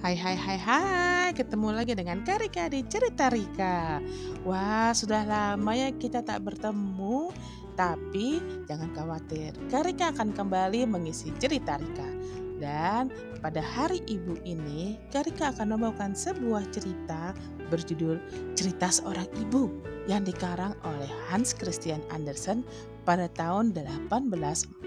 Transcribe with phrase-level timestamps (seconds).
[0.00, 4.00] Hai hai hai hai, ketemu lagi dengan Karika di Cerita Rika.
[4.48, 7.28] Wah, sudah lama ya kita tak bertemu,
[7.76, 12.08] tapi jangan khawatir, Karika akan kembali mengisi Cerita Rika.
[12.56, 13.12] Dan
[13.44, 17.36] pada hari ibu ini, Karika akan membawakan sebuah cerita
[17.68, 18.16] berjudul
[18.56, 19.68] Cerita Seorang Ibu
[20.08, 22.64] yang dikarang oleh Hans Christian Andersen
[23.04, 24.80] pada tahun 1848.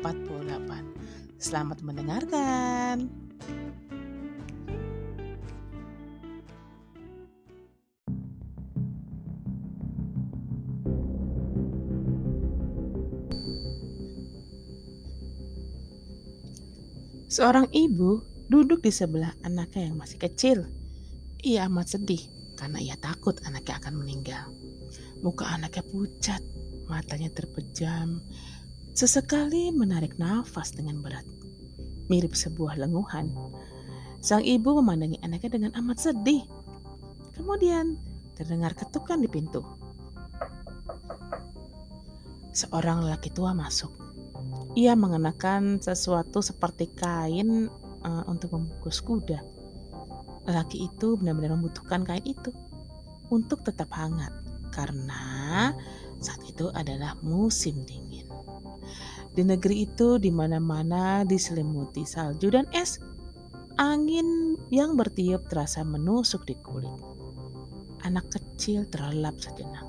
[1.37, 3.13] Selamat mendengarkan.
[17.33, 20.69] Seorang ibu duduk di sebelah anaknya yang masih kecil.
[21.41, 22.21] Ia amat sedih
[22.53, 24.53] karena ia takut anaknya akan meninggal.
[25.25, 26.45] Muka anaknya pucat,
[26.85, 28.21] matanya terpejam.
[28.93, 31.25] Sesekali menarik nafas dengan berat.
[32.05, 33.33] Mirip sebuah lenguhan.
[34.21, 36.45] Sang ibu memandangi anaknya dengan amat sedih.
[37.33, 37.97] Kemudian
[38.37, 39.65] terdengar ketukan di pintu.
[42.53, 44.02] Seorang lelaki tua masuk.
[44.73, 47.69] Ia mengenakan sesuatu seperti kain
[48.01, 49.37] uh, untuk membungkus kuda.
[50.49, 52.49] Lelaki itu benar-benar membutuhkan kain itu
[53.29, 54.33] untuk tetap hangat
[54.73, 55.69] karena
[56.17, 58.25] saat itu adalah musim dingin.
[59.33, 62.97] Di negeri itu di mana-mana diselimuti salju dan es.
[63.73, 66.93] Angin yang bertiup terasa menusuk di kulit.
[68.05, 69.85] Anak kecil terlelap sejenak.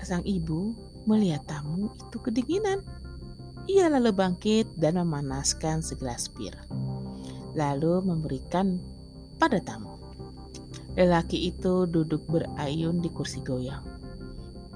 [0.00, 0.76] Sang ibu
[1.08, 2.84] melihat tamu itu kedinginan
[3.66, 6.56] ia lalu bangkit dan memanaskan segelas bir.
[7.52, 8.78] Lalu memberikan
[9.36, 9.96] pada tamu.
[10.94, 13.82] Lelaki itu duduk berayun di kursi goyang.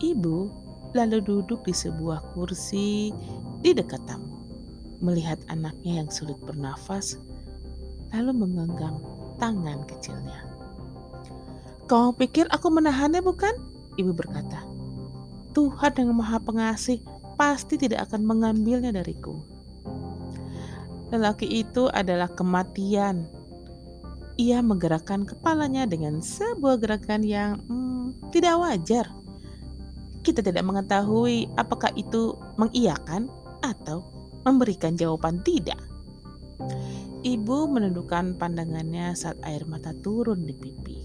[0.03, 0.39] Ibu
[0.95, 3.11] lalu duduk di sebuah kursi
[3.63, 4.31] di dekat tamu.
[5.05, 7.19] Melihat anaknya yang sulit bernafas,
[8.15, 9.03] lalu menggenggam
[9.37, 10.47] tangan kecilnya.
[11.85, 13.53] Kau pikir aku menahannya bukan?
[14.01, 14.65] Ibu berkata.
[15.55, 16.99] Tuhan yang maha pengasih
[17.35, 19.39] pasti tidak akan mengambilnya dariku.
[21.15, 23.29] Lelaki itu adalah kematian.
[24.35, 29.07] Ia menggerakkan kepalanya dengan sebuah gerakan yang hmm, tidak wajar.
[30.27, 33.31] Kita tidak mengetahui apakah itu mengiyakan
[33.63, 34.03] atau
[34.43, 35.79] memberikan jawaban tidak.
[37.25, 40.99] Ibu menundukkan pandangannya saat air mata turun di pipi.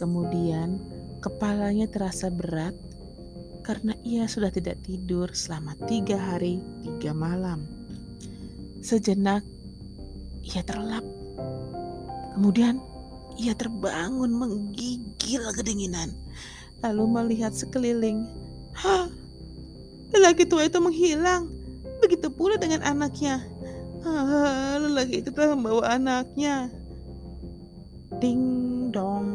[0.00, 0.78] Kemudian
[1.18, 2.72] kepalanya terasa berat
[3.68, 7.68] karena ia sudah tidak tidur selama tiga hari tiga malam.
[8.80, 9.44] Sejenak
[10.40, 11.04] ia terlelap.
[12.32, 12.80] Kemudian
[13.36, 16.16] ia terbangun menggigil kedinginan.
[16.80, 18.24] Lalu melihat sekeliling.
[18.72, 19.12] Hah,
[20.16, 21.52] lelaki tua itu menghilang.
[22.00, 23.44] Begitu pula dengan anaknya.
[24.00, 26.72] Ah, lelaki itu telah membawa anaknya.
[28.16, 29.28] Ding dong.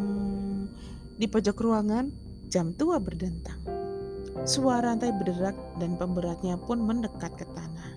[1.22, 2.10] Di pojok ruangan,
[2.50, 3.73] jam tua berdentang.
[4.44, 7.96] Suara rantai berderak dan pemberatnya pun mendekat ke tanah.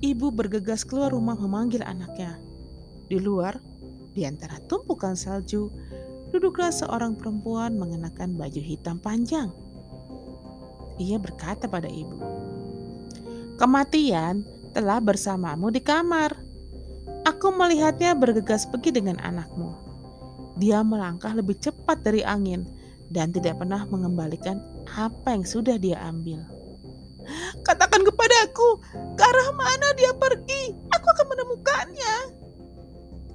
[0.00, 2.40] Ibu bergegas keluar rumah memanggil anaknya.
[3.12, 3.60] Di luar,
[4.16, 5.68] di antara tumpukan salju,
[6.32, 9.52] duduklah seorang perempuan mengenakan baju hitam panjang.
[10.96, 12.16] Ia berkata pada ibu,
[13.60, 16.32] "Kematian telah bersamamu di kamar.
[17.28, 19.68] Aku melihatnya bergegas pergi dengan anakmu.
[20.56, 22.80] Dia melangkah lebih cepat dari angin."
[23.12, 24.56] dan tidak pernah mengembalikan
[24.92, 26.44] apa yang sudah dia ambil.
[27.62, 28.82] Katakan kepadaku,
[29.14, 30.74] ke arah mana dia pergi?
[30.90, 32.14] Aku akan menemukannya.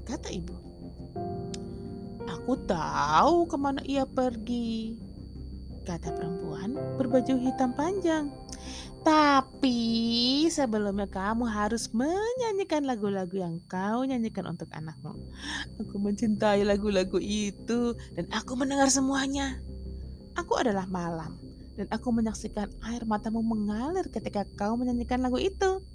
[0.03, 0.56] Kata ibu.
[2.28, 5.00] Aku tahu ke mana ia pergi.
[5.88, 8.28] Kata perempuan berbaju hitam panjang.
[9.07, 15.16] Tapi sebelumnya kamu harus menyanyikan lagu-lagu yang kau nyanyikan untuk anakmu.
[15.79, 19.64] Aku mencintai lagu-lagu itu dan aku mendengar semuanya.
[20.35, 21.40] Aku adalah malam,
[21.78, 25.85] dan aku menyaksikan air matamu mengalir ketika kau menyanyikan lagu itu.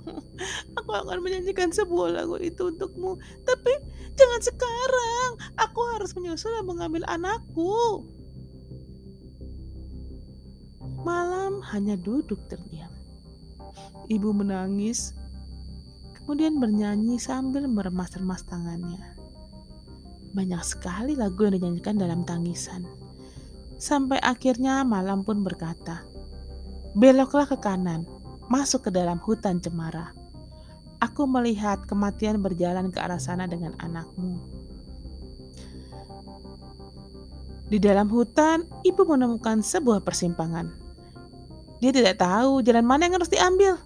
[0.78, 3.74] aku akan menyanyikan sebuah lagu itu untukmu, tapi
[4.14, 5.30] jangan sekarang.
[5.58, 8.06] Aku harus menyusul dan mengambil anakku.
[11.02, 12.88] Malam hanya duduk terdiam.
[14.06, 15.12] Ibu menangis,
[16.22, 19.02] kemudian bernyanyi sambil meremas-remas tangannya.
[20.30, 22.99] Banyak sekali lagu yang dinyanyikan dalam tangisan
[23.80, 26.04] Sampai akhirnya malam pun berkata,
[26.92, 28.04] Beloklah ke kanan,
[28.52, 30.12] masuk ke dalam hutan cemara.
[31.00, 34.36] Aku melihat kematian berjalan ke arah sana dengan anakmu.
[37.72, 40.68] Di dalam hutan, ibu menemukan sebuah persimpangan.
[41.80, 43.80] Dia tidak tahu jalan mana yang harus diambil.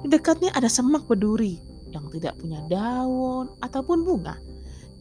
[0.00, 1.60] Di dekatnya ada semak berduri.
[1.88, 4.36] yang tidak punya daun ataupun bunga.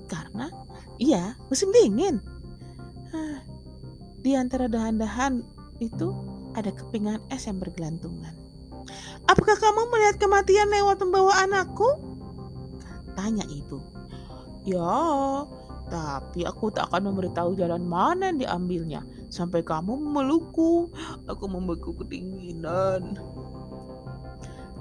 [0.08, 0.48] Karena
[1.00, 2.24] iya musim dingin.
[4.28, 5.40] Di antara dahan-dahan
[5.80, 6.12] itu
[6.52, 8.36] ada kepingan es yang bergelantungan.
[9.24, 11.88] Apakah kamu melihat kematian lewat membawa anakku?
[13.16, 13.80] Tanya ibu.
[14.68, 15.00] Ya,
[15.88, 19.08] tapi aku tak akan memberitahu jalan mana yang diambilnya.
[19.32, 20.92] Sampai kamu memelukku,
[21.24, 23.16] aku membeku kedinginan.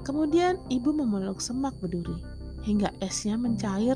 [0.03, 2.19] Kemudian ibu memeluk semak berduri
[2.67, 3.95] hingga esnya mencair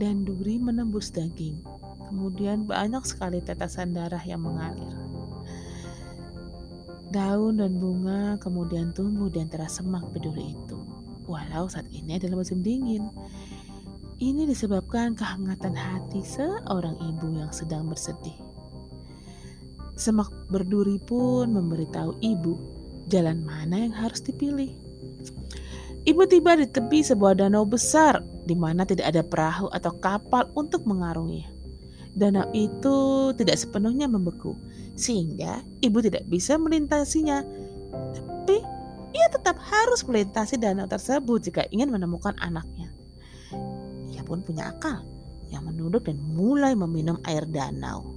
[0.00, 1.60] dan duri menembus daging.
[2.08, 4.96] Kemudian banyak sekali tetesan darah yang mengalir.
[7.12, 10.80] Daun dan bunga kemudian tumbuh di antara semak berduri itu.
[11.28, 13.12] Walau saat ini adalah musim dingin.
[14.18, 18.36] Ini disebabkan kehangatan hati seorang ibu yang sedang bersedih.
[19.96, 22.56] Semak berduri pun memberitahu ibu
[23.12, 24.72] jalan mana yang harus dipilih.
[26.08, 30.88] Ibu tiba di tepi sebuah danau besar di mana tidak ada perahu atau kapal untuk
[30.88, 31.57] mengarungi.
[32.16, 32.96] Danau itu
[33.36, 34.56] tidak sepenuhnya membeku,
[34.98, 37.44] sehingga ibu tidak bisa melintasinya.
[38.14, 38.56] Tapi
[39.16, 42.92] ia tetap harus melintasi danau tersebut jika ingin menemukan anaknya.
[44.12, 45.04] Ia pun punya akal
[45.48, 48.16] yang menunduk dan mulai meminum air danau.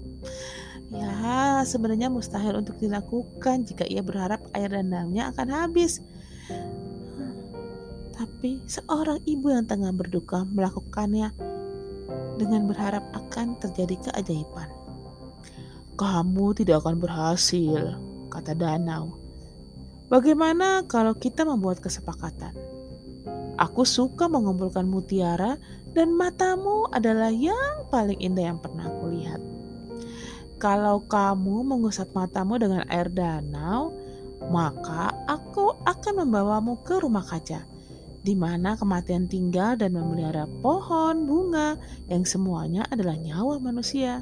[0.91, 6.03] Ya, sebenarnya mustahil untuk dilakukan jika ia berharap air danaunya akan habis.
[8.11, 11.31] Tapi seorang ibu yang tengah berduka melakukannya
[12.41, 14.65] dengan berharap akan terjadi keajaiban.
[15.93, 18.01] Kamu tidak akan berhasil,
[18.33, 19.21] kata Danau.
[20.09, 22.57] Bagaimana kalau kita membuat kesepakatan?
[23.61, 25.61] Aku suka mengumpulkan mutiara
[25.93, 29.37] dan matamu adalah yang paling indah yang pernah aku lihat.
[30.57, 33.93] Kalau kamu mengusap matamu dengan air danau,
[34.49, 37.70] maka aku akan membawamu ke rumah kaca
[38.21, 44.21] di mana kematian tinggal dan memelihara pohon, bunga, yang semuanya adalah nyawa manusia.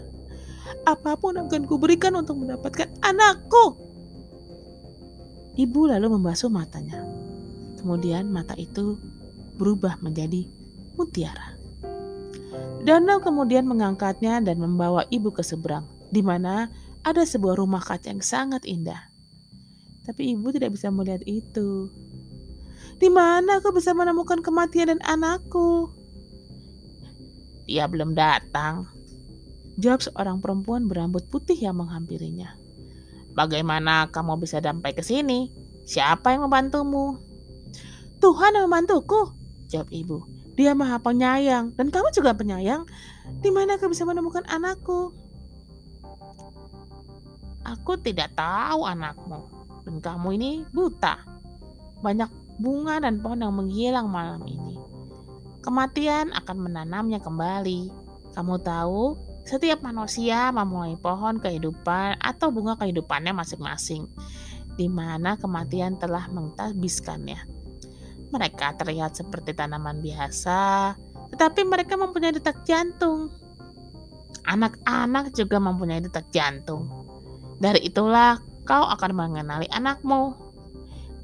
[0.88, 3.76] Apa pun akan kuberikan untuk mendapatkan anakku.
[5.60, 7.04] Ibu lalu membasuh matanya.
[7.80, 8.96] Kemudian mata itu
[9.60, 10.48] berubah menjadi
[10.96, 11.60] mutiara.
[12.80, 16.72] Danau kemudian mengangkatnya dan membawa ibu ke seberang, di mana
[17.04, 19.12] ada sebuah rumah kaca yang sangat indah.
[20.08, 21.92] Tapi ibu tidak bisa melihat itu
[23.00, 25.88] di mana aku bisa menemukan kematian dan anakku?
[27.64, 28.92] Dia belum datang.
[29.80, 32.60] Jawab seorang perempuan berambut putih yang menghampirinya.
[33.32, 35.48] Bagaimana kamu bisa sampai ke sini?
[35.88, 37.16] Siapa yang membantumu?
[38.20, 39.32] Tuhan yang membantuku,
[39.72, 40.28] jawab ibu.
[40.60, 42.84] Dia maha penyayang dan kamu juga penyayang.
[43.40, 45.16] Di mana aku bisa menemukan anakku?
[47.64, 49.48] Aku tidak tahu anakmu
[49.88, 51.24] dan kamu ini buta.
[52.04, 52.28] Banyak
[52.60, 54.76] bunga dan pohon yang menghilang malam ini.
[55.64, 57.92] Kematian akan menanamnya kembali.
[58.36, 59.18] Kamu tahu,
[59.48, 64.06] setiap manusia memulai pohon kehidupan atau bunga kehidupannya masing-masing,
[64.78, 67.50] di mana kematian telah mengtabiskannya.
[68.30, 70.94] Mereka terlihat seperti tanaman biasa,
[71.34, 73.34] tetapi mereka mempunyai detak jantung.
[74.46, 76.86] Anak-anak juga mempunyai detak jantung.
[77.58, 78.38] Dari itulah
[78.70, 80.49] kau akan mengenali anakmu.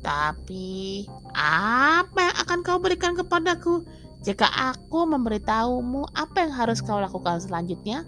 [0.06, 3.82] Tapi apa yang akan kau berikan kepadaku
[4.22, 8.06] jika aku memberitahumu apa yang harus kau lakukan selanjutnya?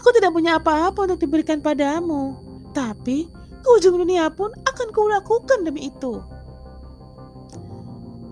[0.00, 2.40] Aku tidak punya apa-apa untuk diberikan padamu,
[2.72, 3.28] tapi
[3.60, 6.24] ke ujung dunia pun akan lakukan demi itu.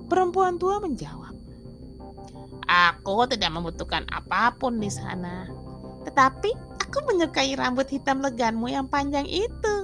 [0.08, 1.36] Perempuan tua menjawab,
[2.64, 5.44] Aku tidak membutuhkan apa pun di sana,
[6.08, 9.83] tetapi aku menyukai rambut hitam leganmu yang panjang itu.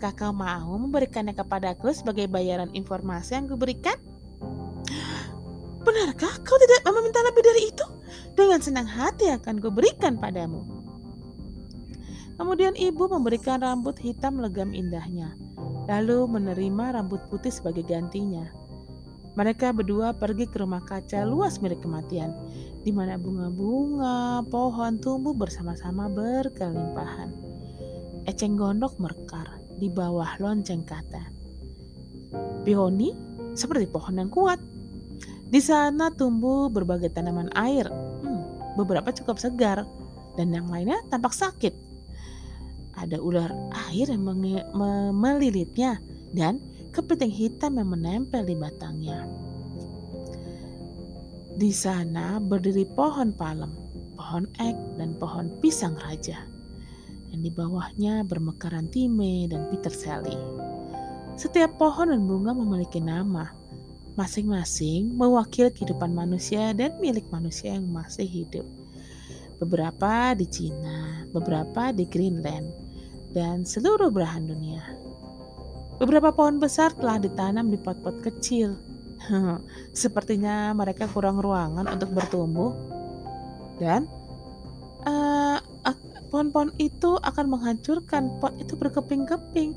[0.00, 4.00] Apakah kau mau memberikannya kepadaku sebagai bayaran informasi yang kuberikan?
[5.84, 7.84] Benarkah kau tidak meminta lebih dari itu?
[8.32, 10.64] Dengan senang hati akan kuberikan padamu.
[12.40, 15.36] Kemudian ibu memberikan rambut hitam legam indahnya,
[15.84, 18.48] lalu menerima rambut putih sebagai gantinya.
[19.36, 22.32] Mereka berdua pergi ke rumah kaca luas milik kematian,
[22.80, 27.36] di mana bunga-bunga, pohon tumbuh bersama-sama berkelimpahan.
[28.24, 31.24] Eceng gondok merkar, di bawah lonceng kata.
[32.62, 33.16] Bihoni
[33.56, 34.60] seperti pohon yang kuat.
[35.50, 37.88] Di sana tumbuh berbagai tanaman air.
[37.88, 39.88] Hmm, beberapa cukup segar
[40.36, 41.72] dan yang lainnya tampak sakit.
[43.00, 43.48] Ada ular
[43.88, 44.28] air yang
[45.16, 45.96] melilitnya
[46.36, 46.60] dan
[46.92, 49.24] kepiting hitam yang menempel di batangnya.
[51.56, 53.72] Di sana berdiri pohon palem,
[54.14, 56.59] pohon ek, dan pohon pisang raja
[57.30, 60.34] dan di bawahnya bermekaran time dan peter sally.
[61.38, 63.48] Setiap pohon dan bunga memiliki nama,
[64.18, 68.66] masing-masing mewakili kehidupan manusia dan milik manusia yang masih hidup.
[69.56, 72.68] Beberapa di Cina, beberapa di Greenland,
[73.32, 74.82] dan seluruh belahan dunia.
[76.00, 78.76] Beberapa pohon besar telah ditanam di pot-pot kecil.
[79.92, 82.72] Sepertinya mereka kurang ruangan untuk bertumbuh,
[83.80, 84.08] dan
[86.30, 89.74] pohon-pohon itu akan menghancurkan pot itu berkeping-keping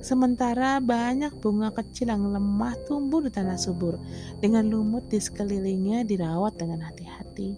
[0.00, 4.00] Sementara banyak bunga kecil yang lemah tumbuh di tanah subur
[4.40, 7.52] dengan lumut di sekelilingnya dirawat dengan hati-hati.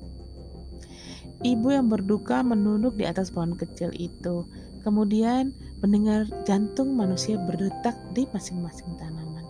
[1.43, 4.47] Ibu yang berduka menunduk di atas pohon kecil itu,
[4.83, 9.47] kemudian mendengar jantung manusia berdetak di masing-masing tanaman.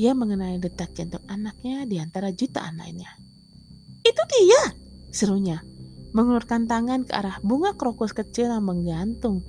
[0.00, 3.20] Ia mengenai detak jantung anaknya di antara jutaan lainnya.
[4.00, 4.72] Itu dia,
[5.12, 5.60] serunya,
[6.10, 9.46] mengulurkan tangan ke arah bunga krokus kecil yang menggantung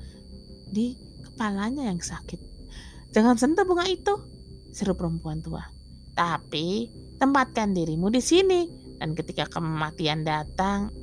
[0.70, 2.38] di kepalanya yang sakit.
[3.12, 4.13] Jangan sentuh bunga itu,
[4.72, 5.68] seru perempuan tua.
[6.15, 6.88] Tapi
[7.20, 8.68] tempatkan dirimu di sini
[9.01, 10.94] dan ketika kematian datang,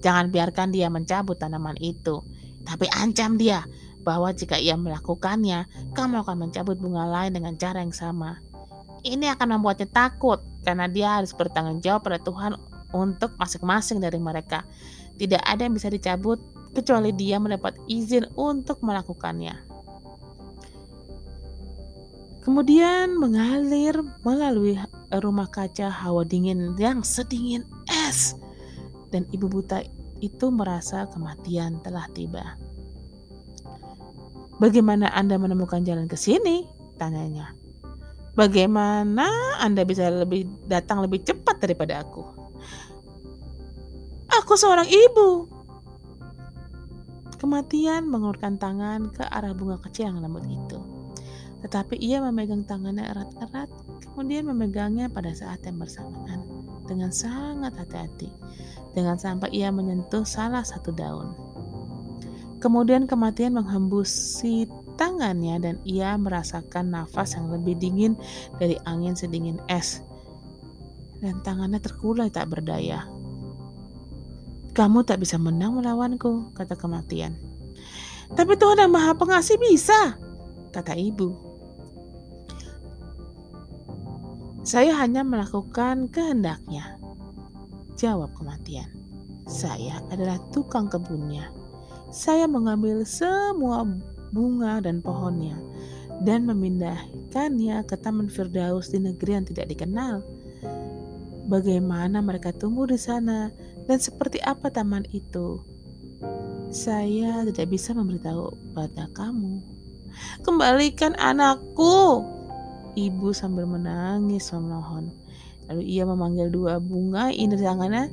[0.00, 2.22] jangan biarkan dia mencabut tanaman itu.
[2.64, 3.66] Tapi ancam dia
[4.04, 8.40] bahwa jika ia melakukannya, kamu akan mencabut bunga lain dengan cara yang sama.
[9.04, 12.56] Ini akan membuatnya takut karena dia harus bertanggung jawab pada Tuhan
[12.94, 14.62] untuk masing-masing dari mereka.
[15.18, 16.38] Tidak ada yang bisa dicabut
[16.70, 19.74] kecuali dia mendapat izin untuk melakukannya.
[22.44, 24.76] Kemudian mengalir melalui
[25.08, 28.36] rumah kaca hawa dingin yang sedingin es.
[29.08, 29.80] Dan ibu buta
[30.20, 32.60] itu merasa kematian telah tiba.
[34.60, 36.68] Bagaimana Anda menemukan jalan ke sini?
[37.00, 37.56] Tanyanya.
[38.34, 39.30] Bagaimana
[39.62, 42.33] Anda bisa lebih datang lebih cepat daripada aku?
[44.44, 45.48] Aku seorang ibu,
[47.44, 50.80] Kematian mengulurkan tangan ke arah bunga kecil yang lembut itu.
[51.60, 53.68] Tetapi ia memegang tangannya erat-erat,
[54.00, 56.40] kemudian memegangnya pada saat yang bersamaan
[56.88, 58.32] dengan sangat hati-hati,
[58.96, 61.36] dengan sampai ia menyentuh salah satu daun.
[62.64, 64.64] Kemudian kematian menghembusi
[64.96, 68.16] tangannya dan ia merasakan nafas yang lebih dingin
[68.56, 70.00] dari angin sedingin es.
[71.20, 73.04] Dan tangannya terkulai tak berdaya.
[74.74, 77.38] Kamu tak bisa menang melawanku, kata kematian.
[78.34, 80.18] Tapi Tuhan yang Maha Pengasih bisa,
[80.74, 81.30] kata ibu.
[84.66, 86.98] Saya hanya melakukan kehendaknya,
[87.94, 88.90] jawab kematian.
[89.46, 91.54] Saya adalah tukang kebunnya.
[92.10, 93.86] Saya mengambil semua
[94.34, 95.54] bunga dan pohonnya
[96.26, 100.24] dan memindahkannya ke Taman Firdaus di negeri yang tidak dikenal.
[101.44, 103.52] Bagaimana mereka tumbuh di sana
[103.84, 105.60] dan seperti apa taman itu?
[106.74, 109.62] Saya tidak bisa memberitahu pada kamu.
[110.42, 112.24] Kembalikan anakku,
[112.98, 115.10] ibu sambil menangis memohon.
[115.70, 118.12] Lalu ia memanggil dua bunga indah tangannya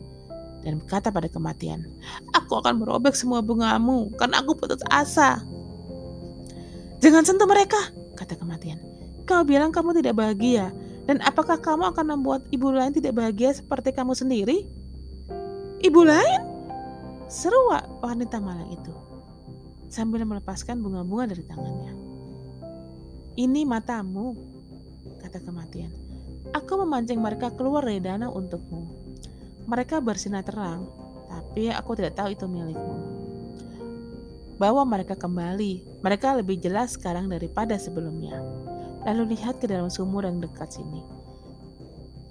[0.61, 1.89] dan berkata pada kematian,
[2.37, 5.41] Aku akan merobek semua bungamu karena aku putus asa.
[7.01, 7.81] Jangan sentuh mereka,
[8.13, 8.77] kata kematian.
[9.25, 10.69] Kau bilang kamu tidak bahagia,
[11.09, 14.69] dan apakah kamu akan membuat ibu lain tidak bahagia seperti kamu sendiri?
[15.81, 16.41] Ibu lain?
[17.25, 17.73] Seru
[18.05, 18.93] wanita malang itu
[19.89, 21.93] sambil melepaskan bunga-bunga dari tangannya.
[23.33, 24.37] Ini matamu,
[25.25, 25.89] kata kematian.
[26.53, 28.93] Aku memancing mereka keluar dari danau untukmu.
[29.65, 30.85] Mereka bersinar terang,
[31.25, 32.95] tapi aku tidak tahu itu milikmu.
[34.61, 38.37] Bawa mereka kembali, mereka lebih jelas sekarang daripada sebelumnya.
[39.09, 41.20] Lalu lihat ke dalam sumur yang dekat sini.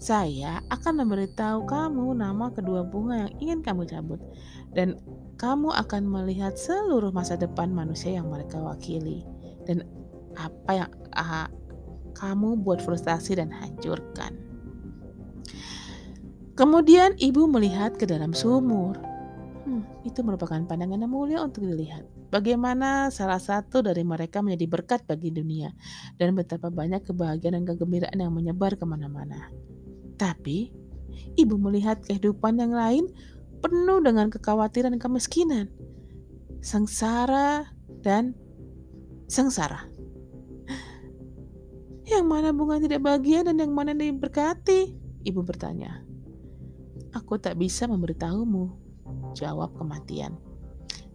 [0.00, 4.16] Saya akan memberitahu kamu nama kedua bunga yang ingin kamu cabut,
[4.72, 4.96] dan
[5.36, 9.28] kamu akan melihat seluruh masa depan manusia yang mereka wakili,
[9.68, 9.84] dan
[10.40, 11.52] apa yang ah,
[12.16, 14.40] kamu buat frustasi dan hancurkan.
[16.56, 18.96] Kemudian ibu melihat ke dalam sumur.
[19.68, 22.08] Hmm, itu merupakan pandangan yang mulia untuk dilihat.
[22.32, 25.76] Bagaimana salah satu dari mereka menjadi berkat bagi dunia
[26.16, 29.52] dan betapa banyak kebahagiaan dan kegembiraan yang menyebar ke mana-mana.
[30.20, 30.68] Tapi,
[31.40, 33.08] ibu melihat kehidupan yang lain
[33.64, 35.72] penuh dengan kekhawatiran kemiskinan,
[36.60, 37.72] sengsara,
[38.04, 38.36] dan
[39.32, 39.88] sengsara.
[42.04, 44.92] Yang mana bunga tidak bahagia dan yang mana diberkati?
[45.24, 46.04] Ibu bertanya.
[47.16, 48.76] Aku tak bisa memberitahumu,
[49.32, 50.36] jawab kematian.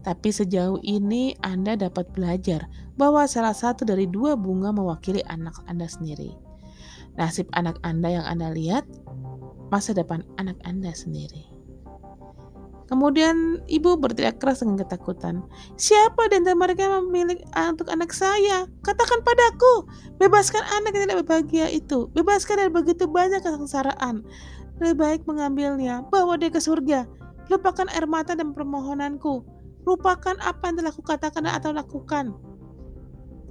[0.05, 5.89] Tapi sejauh ini Anda dapat belajar bahwa salah satu dari dua bunga mewakili anak Anda
[5.89, 6.44] sendiri.
[7.15, 8.83] Nasib anak Anda yang Anda lihat,
[9.71, 11.55] masa depan anak Anda sendiri.
[12.85, 15.41] Kemudian ibu berteriak keras dengan ketakutan.
[15.73, 18.69] Siapa di antara mereka yang memilih untuk anak saya?
[18.85, 19.89] Katakan padaku,
[20.21, 22.13] bebaskan anak yang tidak berbahagia itu.
[22.13, 24.21] Bebaskan dari begitu banyak kesengsaraan.
[24.77, 27.09] Lebih baik mengambilnya, bawa dia ke surga.
[27.49, 29.41] Lupakan air mata dan permohonanku.
[29.89, 32.37] Lupakan apa yang telah kukatakan atau lakukan.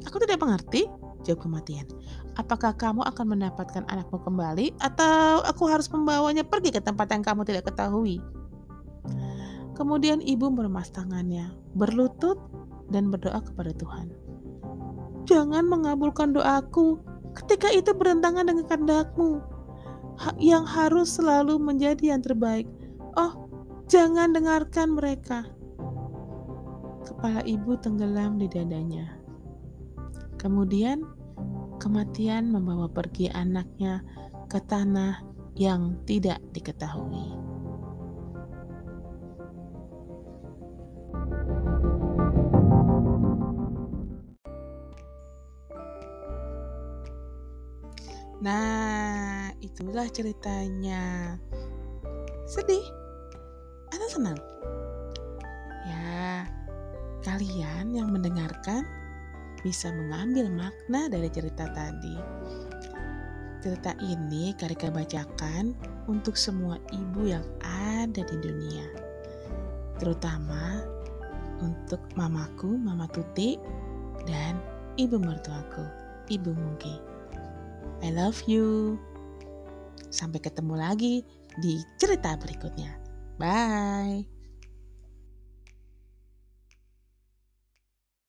[0.06, 0.86] Aku tidak mengerti,
[1.24, 1.88] jawab kematian.
[2.36, 7.42] Apakah kamu akan mendapatkan anakmu kembali atau aku harus membawanya pergi ke tempat yang kamu
[7.48, 8.20] tidak ketahui?
[9.74, 12.38] Kemudian ibu meremas tangannya, berlutut
[12.94, 14.06] dan berdoa kepada Tuhan.
[15.24, 17.00] Jangan mengabulkan doaku
[17.34, 19.42] ketika itu bertentangan dengan kehendakmu
[20.38, 22.70] yang harus selalu menjadi yang terbaik.
[23.18, 23.50] Oh,
[23.90, 25.48] jangan dengarkan mereka.
[27.04, 29.18] Kepala ibu tenggelam di dadanya.
[30.38, 31.02] Kemudian
[31.78, 34.02] kematian membawa pergi anaknya
[34.48, 35.22] ke tanah
[35.54, 37.44] yang tidak diketahui.
[48.44, 51.32] Nah, itulah ceritanya.
[52.44, 52.84] Sedih
[53.88, 54.36] atau senang?
[55.88, 56.44] Ya,
[57.24, 58.84] kalian yang mendengarkan
[59.64, 62.14] bisa mengambil makna dari cerita tadi.
[63.64, 65.72] Cerita ini Karika bacakan
[66.04, 68.84] untuk semua ibu yang ada di dunia.
[69.96, 70.84] Terutama
[71.64, 73.56] untuk mamaku, Mama Tuti,
[74.28, 74.60] dan
[75.00, 75.88] ibu mertuaku,
[76.28, 77.00] Ibu Mungki.
[78.04, 79.00] I love you.
[80.12, 81.24] Sampai ketemu lagi
[81.56, 83.00] di cerita berikutnya.
[83.40, 84.33] Bye.